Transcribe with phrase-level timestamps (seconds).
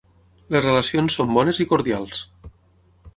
[0.53, 2.23] Les relacions són bones i cordials.